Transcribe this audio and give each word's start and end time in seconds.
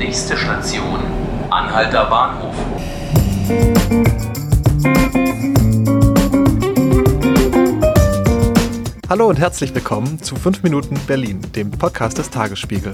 Nächste 0.00 0.34
Station, 0.34 0.98
Anhalter 1.50 2.06
Bahnhof. 2.06 2.54
Hallo 9.10 9.28
und 9.28 9.38
herzlich 9.38 9.74
willkommen 9.74 10.22
zu 10.22 10.36
5 10.36 10.62
Minuten 10.62 10.98
Berlin, 11.06 11.42
dem 11.54 11.70
Podcast 11.70 12.16
des 12.16 12.30
Tagesspiegel. 12.30 12.92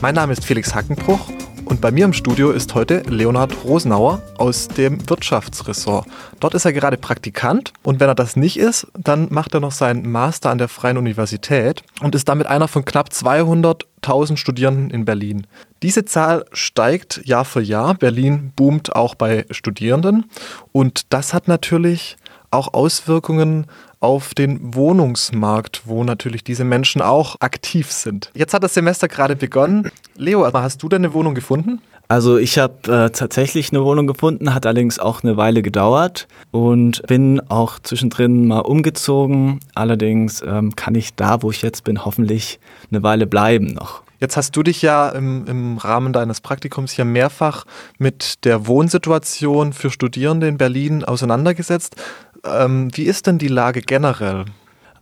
Mein 0.00 0.14
Name 0.14 0.32
ist 0.32 0.44
Felix 0.44 0.72
Hackenbruch 0.72 1.28
und 1.66 1.80
bei 1.80 1.90
mir 1.90 2.04
im 2.04 2.12
Studio 2.12 2.50
ist 2.50 2.74
heute 2.74 3.02
Leonhard 3.08 3.64
Rosenauer 3.64 4.22
aus 4.38 4.68
dem 4.68 5.08
Wirtschaftsressort. 5.08 6.06
Dort 6.40 6.54
ist 6.54 6.64
er 6.64 6.72
gerade 6.72 6.96
Praktikant 6.96 7.72
und 7.82 8.00
wenn 8.00 8.08
er 8.08 8.14
das 8.14 8.36
nicht 8.36 8.58
ist, 8.58 8.86
dann 8.98 9.28
macht 9.30 9.54
er 9.54 9.60
noch 9.60 9.72
seinen 9.72 10.10
Master 10.10 10.50
an 10.50 10.58
der 10.58 10.68
Freien 10.68 10.98
Universität 10.98 11.82
und 12.00 12.14
ist 12.14 12.28
damit 12.28 12.46
einer 12.46 12.68
von 12.68 12.84
knapp 12.84 13.08
200.000 13.08 14.36
Studierenden 14.36 14.90
in 14.90 15.04
Berlin. 15.04 15.46
Diese 15.82 16.04
Zahl 16.04 16.44
steigt 16.52 17.22
Jahr 17.24 17.44
für 17.44 17.62
Jahr. 17.62 17.94
Berlin 17.94 18.52
boomt 18.54 18.94
auch 18.94 19.14
bei 19.14 19.46
Studierenden 19.50 20.26
und 20.72 21.12
das 21.12 21.34
hat 21.34 21.48
natürlich 21.48 22.16
auch 22.50 22.72
Auswirkungen 22.72 23.66
auf 24.04 24.34
den 24.34 24.74
Wohnungsmarkt, 24.74 25.82
wo 25.86 26.04
natürlich 26.04 26.44
diese 26.44 26.64
Menschen 26.64 27.00
auch 27.00 27.36
aktiv 27.40 27.90
sind. 27.90 28.30
Jetzt 28.34 28.52
hat 28.52 28.62
das 28.62 28.74
Semester 28.74 29.08
gerade 29.08 29.34
begonnen. 29.34 29.90
Leo, 30.14 30.46
hast 30.52 30.82
du 30.82 30.88
deine 30.90 31.14
Wohnung 31.14 31.34
gefunden? 31.34 31.80
Also 32.06 32.36
ich 32.36 32.58
habe 32.58 32.74
äh, 32.92 33.10
tatsächlich 33.10 33.72
eine 33.72 33.82
Wohnung 33.82 34.06
gefunden, 34.06 34.54
hat 34.54 34.66
allerdings 34.66 34.98
auch 34.98 35.22
eine 35.22 35.38
Weile 35.38 35.62
gedauert 35.62 36.28
und 36.50 37.02
bin 37.06 37.40
auch 37.48 37.78
zwischendrin 37.78 38.46
mal 38.46 38.60
umgezogen. 38.60 39.60
Allerdings 39.74 40.42
ähm, 40.46 40.76
kann 40.76 40.94
ich 40.94 41.14
da, 41.14 41.42
wo 41.42 41.50
ich 41.50 41.62
jetzt 41.62 41.82
bin, 41.84 42.04
hoffentlich 42.04 42.60
eine 42.90 43.02
Weile 43.02 43.26
bleiben 43.26 43.68
noch. 43.68 44.03
Jetzt 44.24 44.38
hast 44.38 44.56
du 44.56 44.62
dich 44.62 44.80
ja 44.80 45.10
im, 45.10 45.46
im, 45.46 45.76
Rahmen 45.76 46.14
deines 46.14 46.40
Praktikums 46.40 46.96
ja 46.96 47.04
mehrfach 47.04 47.66
mit 47.98 48.42
der 48.46 48.66
Wohnsituation 48.66 49.74
für 49.74 49.90
Studierende 49.90 50.48
in 50.48 50.56
Berlin 50.56 51.04
auseinandergesetzt. 51.04 51.96
Ähm, 52.42 52.88
wie 52.94 53.02
ist 53.02 53.26
denn 53.26 53.36
die 53.36 53.48
Lage 53.48 53.82
generell? 53.82 54.46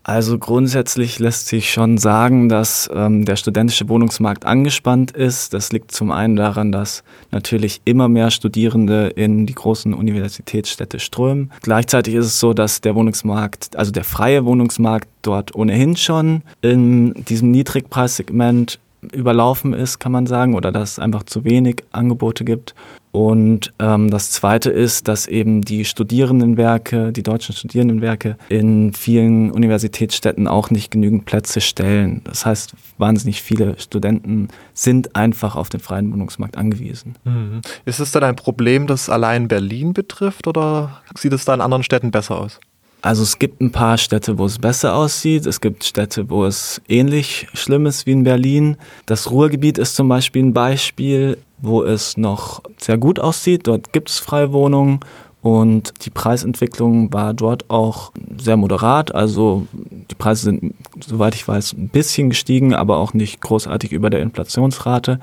Also 0.03 0.41
grundsätzlich 0.41 1.21
lässt 1.21 1.47
sich 1.47 1.73
schon 1.73 1.99
sagen, 1.99 2.49
dass 2.49 2.91
ähm, 2.93 3.25
der 3.25 3.37
studentische 3.37 3.89
Wohnungsmarkt 3.89 4.45
angespannt 4.45 5.13
ist. 5.13 5.55
Das 5.55 5.71
liegt 5.71 5.93
zum 5.93 6.11
einen 6.11 6.35
daran, 6.35 6.73
dass 6.73 7.05
natürlich 7.31 7.81
immer 7.85 8.09
mehr 8.09 8.33
Studierende 8.33 9.07
in 9.07 9.47
die 9.47 9.55
großen 9.55 9.95
Universitätsstädte 9.95 10.99
strömen. 10.99 11.53
Gleichzeitig 11.63 12.15
ist 12.15 12.27
es 12.27 12.41
so, 12.41 12.55
dass 12.55 12.81
der 12.81 12.97
Wohnungsmarkt, 12.97 13.77
also 13.77 13.93
der 13.93 14.03
freie 14.03 14.45
Wohnungsmarkt 14.45 15.07
dort 15.23 15.55
ohnehin 15.55 15.97
schon 15.97 16.43
in 16.61 17.15
diesem 17.29 17.53
Niedrigpreissegment 17.53 18.81
überlaufen 19.13 19.73
ist, 19.73 19.99
kann 19.99 20.13
man 20.13 20.27
sagen, 20.27 20.55
oder 20.55 20.71
dass 20.71 20.93
es 20.93 20.99
einfach 20.99 21.25
zu 21.25 21.45
wenig 21.45 21.83
Angebote 21.91 22.45
gibt. 22.45 22.75
Und 23.11 23.75
ähm, 23.79 24.11
das 24.11 24.31
Zweite 24.31 24.71
ist, 24.71 25.07
dass 25.07 25.27
eben 25.27 25.61
die 25.61 25.85
Studierendenwerke, 25.85 27.13
die 27.13 27.23
deutschen 27.23 27.55
Studierendenwerke 27.55 28.39
in 28.49 28.95
vielen 28.95 29.51
Universitätsstädten 29.51 30.49
auch 30.49 30.71
nicht 30.71 30.91
genügend 30.91 31.27
Plätze 31.27 31.61
stellen. 31.61 32.23
Das 32.25 32.47
heißt, 32.47 32.75
wahnsinnig 32.97 33.43
viele 33.43 33.79
Studenten 33.79 34.49
sind 34.73 35.15
einfach 35.15 35.57
auf 35.57 35.69
den 35.69 35.81
freien 35.81 36.11
Wohnungsmarkt 36.11 36.57
angewiesen. 36.57 37.17
Mhm. 37.25 37.61
Ist 37.85 38.01
es 38.01 38.13
dann 38.13 38.25
ein 38.25 38.37
Problem, 38.37 38.87
das 38.87 39.11
allein 39.11 39.47
Berlin 39.47 39.93
betrifft 39.93 40.47
oder 40.47 41.03
sieht 41.15 41.35
es 41.35 41.45
da 41.45 41.53
in 41.53 41.61
anderen 41.61 41.83
Städten 41.83 42.13
besser 42.13 42.39
aus? 42.39 42.61
Also 43.03 43.25
es 43.25 43.41
gibt 43.41 43.61
ein 43.61 43.73
paar 43.73 43.99
Städte, 43.99 44.39
wo 44.39 44.47
es 44.47 44.61
besser 44.61 44.95
aussieht. 44.95 45.45
Es 45.47 45.61
gibt 45.61 45.83
Städte, 45.83 46.31
wo 46.31 46.45
es 46.45 46.81
ähnlich 46.89 47.49
schlimm 47.53 47.87
ist 47.87 48.07
wie 48.07 48.13
in 48.13 48.23
Berlin. 48.23 48.77
Das 49.07 49.29
Ruhrgebiet 49.29 49.77
ist 49.77 49.97
zum 49.97 50.09
Beispiel 50.09 50.45
ein 50.45 50.55
Beispiel, 50.55 51.37
wo 51.61 51.83
es 51.83 52.17
noch 52.17 52.63
sehr 52.79 52.99
gut 52.99 53.19
aussieht. 53.19 53.67
Dort 53.67 53.93
gibt 53.93 54.09
es 54.09 54.21
freie 54.21 54.53
Wohnungen 54.53 55.01
und 55.43 55.93
die 56.05 56.11
Preisentwicklung 56.11 57.13
war 57.13 57.35
dort 57.35 57.69
auch 57.71 58.13
sehr 58.39 58.57
moderat. 58.57 59.13
Also 59.13 59.67
die 59.73 60.15
Preise 60.15 60.45
sind, 60.45 60.75
soweit 61.05 61.35
ich 61.35 61.47
weiß, 61.47 61.73
ein 61.73 61.89
bisschen 61.89 62.31
gestiegen, 62.31 62.73
aber 62.73 62.99
auch 62.99 63.15
nicht 63.15 63.41
großartig 63.41 63.91
über 63.91 64.11
der 64.11 64.21
Inflationsrate. 64.21 65.19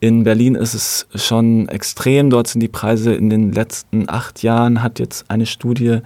In 0.00 0.24
Berlin 0.24 0.54
ist 0.54 0.72
es 0.72 1.06
schon 1.14 1.68
extrem. 1.68 2.30
Dort 2.30 2.46
sind 2.46 2.60
die 2.60 2.68
Preise 2.68 3.12
in 3.12 3.28
den 3.28 3.52
letzten 3.52 4.08
acht 4.08 4.42
Jahren, 4.42 4.82
hat 4.82 4.98
jetzt 4.98 5.26
eine 5.28 5.44
Studie 5.44 5.98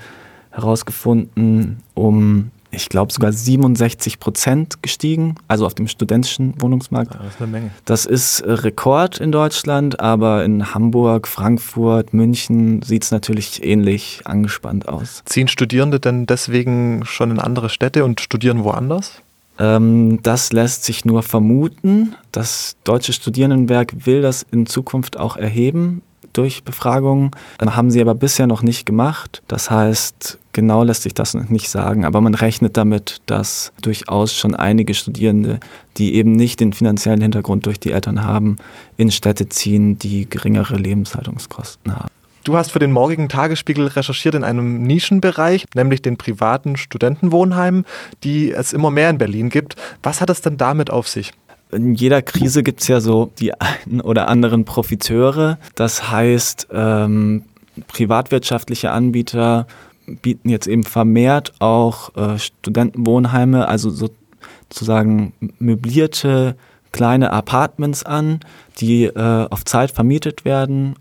herausgefunden, 0.54 1.78
um, 1.94 2.50
ich 2.70 2.88
glaube, 2.88 3.12
sogar 3.12 3.32
67 3.32 4.18
Prozent 4.20 4.82
gestiegen, 4.82 5.36
also 5.48 5.66
auf 5.66 5.74
dem 5.74 5.88
studentischen 5.88 6.60
Wohnungsmarkt. 6.60 7.14
das 7.14 7.34
ist 7.34 7.42
eine 7.42 7.50
Menge. 7.50 7.70
Das 7.84 8.06
ist 8.06 8.42
Rekord 8.46 9.20
in 9.20 9.32
Deutschland, 9.32 10.00
aber 10.00 10.44
in 10.44 10.74
Hamburg, 10.74 11.28
Frankfurt, 11.28 12.12
München 12.14 12.82
sieht 12.82 13.04
es 13.04 13.10
natürlich 13.10 13.64
ähnlich 13.64 14.22
angespannt 14.24 14.88
aus. 14.88 15.22
Ziehen 15.24 15.48
Studierende 15.48 16.00
denn 16.00 16.26
deswegen 16.26 17.04
schon 17.04 17.30
in 17.30 17.38
andere 17.38 17.68
Städte 17.68 18.04
und 18.04 18.20
studieren 18.20 18.64
woanders? 18.64 19.22
Ähm, 19.58 20.20
das 20.22 20.52
lässt 20.52 20.84
sich 20.84 21.04
nur 21.04 21.22
vermuten. 21.22 22.16
Das 22.32 22.76
Deutsche 22.84 23.12
Studierendenwerk 23.12 24.06
will 24.06 24.22
das 24.22 24.44
in 24.50 24.66
Zukunft 24.66 25.16
auch 25.16 25.36
erheben 25.36 26.02
durch 26.32 26.64
Befragungen. 26.64 27.30
Haben 27.60 27.90
sie 27.90 28.00
aber 28.00 28.14
bisher 28.14 28.46
noch 28.46 28.62
nicht 28.62 28.86
gemacht. 28.86 29.42
Das 29.48 29.70
heißt, 29.70 30.38
genau 30.54 30.82
lässt 30.82 31.02
sich 31.02 31.12
das 31.12 31.34
nicht 31.34 31.68
sagen, 31.68 32.06
aber 32.06 32.22
man 32.22 32.34
rechnet 32.34 32.78
damit, 32.78 33.20
dass 33.26 33.72
durchaus 33.82 34.32
schon 34.32 34.54
einige 34.54 34.94
Studierende, 34.94 35.60
die 35.98 36.14
eben 36.14 36.32
nicht 36.32 36.60
den 36.60 36.72
finanziellen 36.72 37.20
Hintergrund 37.20 37.66
durch 37.66 37.78
die 37.78 37.92
Eltern 37.92 38.24
haben, 38.24 38.56
in 38.96 39.10
Städte 39.10 39.50
ziehen, 39.50 39.98
die 39.98 40.28
geringere 40.28 40.76
Lebenshaltungskosten 40.76 41.94
haben. 41.94 42.08
Du 42.44 42.56
hast 42.56 42.72
für 42.72 42.78
den 42.78 42.92
morgigen 42.92 43.28
Tagesspiegel 43.28 43.86
recherchiert 43.86 44.34
in 44.34 44.44
einem 44.44 44.82
Nischenbereich, 44.82 45.66
nämlich 45.74 46.02
den 46.02 46.16
privaten 46.16 46.76
Studentenwohnheimen, 46.76 47.84
die 48.22 48.52
es 48.52 48.72
immer 48.72 48.90
mehr 48.90 49.10
in 49.10 49.18
Berlin 49.18 49.48
gibt. 49.48 49.76
Was 50.02 50.20
hat 50.20 50.30
es 50.30 50.40
denn 50.40 50.56
damit 50.56 50.90
auf 50.90 51.08
sich? 51.08 51.32
in 51.72 51.94
jeder 51.94 52.22
Krise 52.22 52.62
gibt 52.62 52.82
es 52.82 52.88
ja 52.88 53.00
so 53.00 53.32
die 53.38 53.52
einen 53.60 54.00
oder 54.00 54.28
anderen 54.28 54.64
Profiteure. 54.64 55.58
Das 55.74 56.10
heißt, 56.10 56.68
ähm, 56.72 57.44
privatwirtschaftliche 57.88 58.92
Anbieter 58.92 59.66
bieten 60.06 60.48
jetzt 60.48 60.66
eben 60.66 60.84
vermehrt 60.84 61.52
auch 61.60 62.14
äh, 62.16 62.38
Studentenwohnheime, 62.38 63.68
also 63.68 63.90
sozusagen 63.90 65.32
möblierte 65.58 66.56
kleine 66.92 67.32
Apartments 67.32 68.04
an, 68.04 68.40
die 68.78 69.04
äh, 69.04 69.48
auf 69.50 69.64
Zeit 69.64 69.90
vermietet 69.90 70.44
werden. 70.44 70.94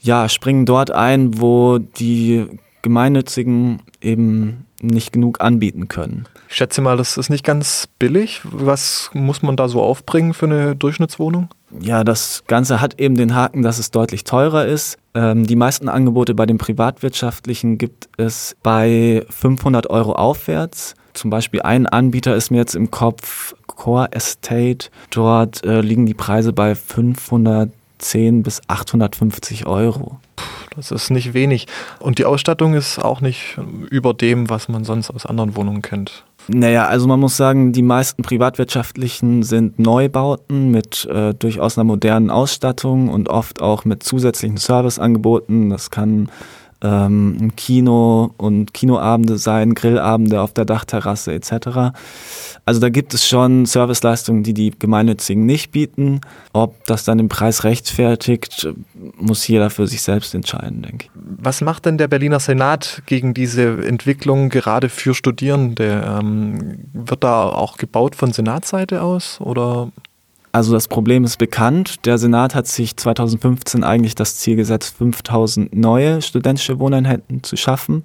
Ja, 0.00 0.28
springen 0.28 0.66
dort 0.66 0.90
ein, 0.90 1.40
wo 1.40 1.78
die 1.78 2.46
Gemeinnützigen 2.88 3.82
eben 4.00 4.64
nicht 4.80 5.12
genug 5.12 5.42
anbieten 5.42 5.88
können. 5.88 6.24
Ich 6.48 6.56
schätze 6.56 6.80
mal, 6.80 6.96
das 6.96 7.18
ist 7.18 7.28
nicht 7.28 7.44
ganz 7.44 7.86
billig. 7.98 8.40
Was 8.44 9.10
muss 9.12 9.42
man 9.42 9.56
da 9.56 9.68
so 9.68 9.82
aufbringen 9.82 10.32
für 10.32 10.46
eine 10.46 10.74
Durchschnittswohnung? 10.74 11.48
Ja, 11.80 12.02
das 12.02 12.44
Ganze 12.46 12.80
hat 12.80 12.98
eben 12.98 13.14
den 13.14 13.34
Haken, 13.34 13.60
dass 13.60 13.78
es 13.78 13.90
deutlich 13.90 14.24
teurer 14.24 14.64
ist. 14.64 14.96
Ähm, 15.12 15.46
die 15.46 15.56
meisten 15.56 15.90
Angebote 15.90 16.34
bei 16.34 16.46
den 16.46 16.56
privatwirtschaftlichen 16.56 17.76
gibt 17.76 18.08
es 18.16 18.56
bei 18.62 19.26
500 19.28 19.90
Euro 19.90 20.12
aufwärts. 20.12 20.94
Zum 21.12 21.28
Beispiel 21.28 21.60
ein 21.60 21.86
Anbieter 21.86 22.36
ist 22.36 22.50
mir 22.50 22.58
jetzt 22.58 22.74
im 22.74 22.90
Kopf, 22.90 23.54
Core 23.66 24.12
Estate. 24.12 24.88
Dort 25.10 25.62
äh, 25.66 25.82
liegen 25.82 26.06
die 26.06 26.14
Preise 26.14 26.54
bei 26.54 26.74
510 26.74 28.42
bis 28.42 28.62
850 28.66 29.66
Euro. 29.66 30.20
Das 30.78 30.92
ist 30.92 31.10
nicht 31.10 31.34
wenig. 31.34 31.66
Und 31.98 32.18
die 32.18 32.24
Ausstattung 32.24 32.74
ist 32.74 33.00
auch 33.00 33.20
nicht 33.20 33.58
über 33.90 34.14
dem, 34.14 34.48
was 34.48 34.68
man 34.68 34.84
sonst 34.84 35.10
aus 35.10 35.26
anderen 35.26 35.56
Wohnungen 35.56 35.82
kennt. 35.82 36.24
Naja, 36.46 36.86
also 36.86 37.08
man 37.08 37.18
muss 37.18 37.36
sagen, 37.36 37.72
die 37.72 37.82
meisten 37.82 38.22
privatwirtschaftlichen 38.22 39.42
sind 39.42 39.80
Neubauten 39.80 40.70
mit 40.70 41.04
äh, 41.06 41.34
durchaus 41.34 41.76
einer 41.76 41.84
modernen 41.84 42.30
Ausstattung 42.30 43.08
und 43.08 43.28
oft 43.28 43.60
auch 43.60 43.84
mit 43.84 44.04
zusätzlichen 44.04 44.56
Serviceangeboten. 44.56 45.68
Das 45.68 45.90
kann 45.90 46.30
ähm, 46.82 47.52
Kino 47.56 48.32
und 48.36 48.72
Kinoabende 48.72 49.38
sein, 49.38 49.74
Grillabende 49.74 50.40
auf 50.40 50.52
der 50.52 50.64
Dachterrasse 50.64 51.32
etc. 51.32 51.96
Also 52.64 52.80
da 52.80 52.88
gibt 52.88 53.14
es 53.14 53.26
schon 53.26 53.66
Serviceleistungen, 53.66 54.42
die 54.42 54.54
die 54.54 54.72
Gemeinnützigen 54.78 55.44
nicht 55.44 55.72
bieten. 55.72 56.20
Ob 56.52 56.84
das 56.86 57.04
dann 57.04 57.18
den 57.18 57.28
Preis 57.28 57.64
rechtfertigt, 57.64 58.68
muss 59.16 59.46
jeder 59.48 59.70
für 59.70 59.86
sich 59.86 60.02
selbst 60.02 60.34
entscheiden, 60.34 60.82
denke 60.82 61.06
ich. 61.06 61.10
Was 61.14 61.60
macht 61.60 61.86
denn 61.86 61.98
der 61.98 62.08
Berliner 62.08 62.40
Senat 62.40 63.02
gegen 63.06 63.34
diese 63.34 63.84
Entwicklung 63.84 64.48
gerade 64.48 64.88
für 64.88 65.14
Studierende? 65.14 66.04
Ähm, 66.06 66.78
wird 66.92 67.24
da 67.24 67.44
auch 67.44 67.76
gebaut 67.76 68.14
von 68.14 68.32
Senatsseite 68.32 69.02
aus 69.02 69.40
oder 69.40 69.90
also 70.58 70.72
das 70.72 70.88
Problem 70.88 71.22
ist 71.22 71.38
bekannt. 71.38 72.04
Der 72.04 72.18
Senat 72.18 72.56
hat 72.56 72.66
sich 72.66 72.96
2015 72.96 73.84
eigentlich 73.84 74.16
das 74.16 74.38
Ziel 74.38 74.56
gesetzt, 74.56 74.96
5000 74.98 75.72
neue 75.72 76.20
studentische 76.20 76.80
Wohneinheiten 76.80 77.44
zu 77.44 77.56
schaffen, 77.56 78.02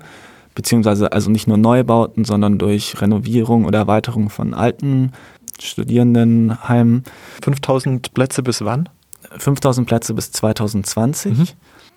beziehungsweise 0.54 1.12
also 1.12 1.32
nicht 1.32 1.48
nur 1.48 1.58
Neubauten, 1.58 2.26
sondern 2.26 2.60
durch 2.60 3.02
Renovierung 3.02 3.66
oder 3.66 3.80
Erweiterung 3.80 4.30
von 4.30 4.54
alten 4.54 5.14
Studierendenheimen. 5.60 7.06
5000 7.42 8.14
Plätze 8.14 8.44
bis 8.44 8.64
wann? 8.64 8.88
5000 9.36 9.88
Plätze 9.88 10.14
bis 10.14 10.32
2020. 10.32 11.36
Mhm. 11.36 11.48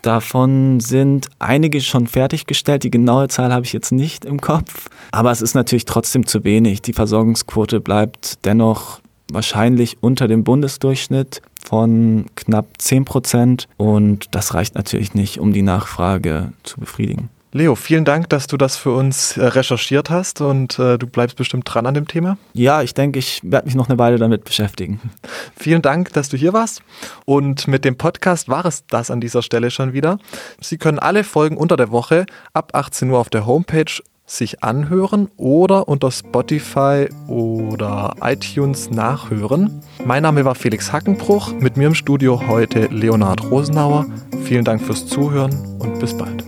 Davon 0.00 0.80
sind 0.80 1.28
einige 1.38 1.82
schon 1.82 2.06
fertiggestellt. 2.06 2.82
Die 2.82 2.90
genaue 2.90 3.28
Zahl 3.28 3.52
habe 3.52 3.66
ich 3.66 3.74
jetzt 3.74 3.92
nicht 3.92 4.24
im 4.24 4.40
Kopf. 4.40 4.88
Aber 5.10 5.32
es 5.32 5.42
ist 5.42 5.54
natürlich 5.54 5.84
trotzdem 5.84 6.24
zu 6.24 6.44
wenig. 6.44 6.80
Die 6.80 6.94
Versorgungsquote 6.94 7.80
bleibt 7.80 8.42
dennoch 8.46 9.00
wahrscheinlich 9.30 10.02
unter 10.02 10.28
dem 10.28 10.44
Bundesdurchschnitt 10.44 11.42
von 11.64 12.26
knapp 12.36 12.66
10 12.78 13.04
Prozent. 13.04 13.68
Und 13.76 14.34
das 14.34 14.54
reicht 14.54 14.74
natürlich 14.74 15.14
nicht, 15.14 15.40
um 15.40 15.52
die 15.52 15.62
Nachfrage 15.62 16.52
zu 16.62 16.80
befriedigen. 16.80 17.28
Leo, 17.56 17.74
vielen 17.74 18.04
Dank, 18.04 18.28
dass 18.28 18.48
du 18.48 18.58
das 18.58 18.76
für 18.76 18.90
uns 18.90 19.38
äh, 19.38 19.46
recherchiert 19.46 20.10
hast 20.10 20.42
und 20.42 20.78
äh, 20.78 20.98
du 20.98 21.06
bleibst 21.06 21.36
bestimmt 21.36 21.64
dran 21.64 21.86
an 21.86 21.94
dem 21.94 22.06
Thema. 22.06 22.36
Ja, 22.52 22.82
ich 22.82 22.92
denke, 22.92 23.18
ich 23.18 23.40
werde 23.44 23.66
mich 23.66 23.74
noch 23.74 23.88
eine 23.88 23.98
Weile 23.98 24.18
damit 24.18 24.44
beschäftigen. 24.44 25.00
Vielen 25.56 25.80
Dank, 25.80 26.12
dass 26.12 26.28
du 26.28 26.36
hier 26.36 26.52
warst. 26.52 26.82
Und 27.24 27.66
mit 27.66 27.86
dem 27.86 27.96
Podcast 27.96 28.50
war 28.50 28.66
es 28.66 28.84
das 28.88 29.10
an 29.10 29.22
dieser 29.22 29.40
Stelle 29.40 29.70
schon 29.70 29.94
wieder. 29.94 30.18
Sie 30.60 30.76
können 30.76 30.98
alle 30.98 31.24
Folgen 31.24 31.56
unter 31.56 31.78
der 31.78 31.90
Woche 31.90 32.26
ab 32.52 32.72
18 32.74 33.10
Uhr 33.10 33.18
auf 33.18 33.30
der 33.30 33.46
Homepage 33.46 34.02
sich 34.26 34.62
anhören 34.62 35.28
oder 35.36 35.88
unter 35.88 36.10
Spotify 36.10 37.08
oder 37.28 38.14
iTunes 38.22 38.90
nachhören. 38.90 39.80
Mein 40.04 40.22
Name 40.22 40.44
war 40.44 40.54
Felix 40.54 40.92
Hackenbruch, 40.92 41.52
mit 41.52 41.76
mir 41.76 41.86
im 41.86 41.94
Studio 41.94 42.46
heute 42.48 42.86
Leonhard 42.86 43.50
Rosenauer. 43.50 44.06
Vielen 44.44 44.64
Dank 44.64 44.82
fürs 44.82 45.06
Zuhören 45.06 45.54
und 45.78 45.98
bis 46.00 46.16
bald. 46.16 46.45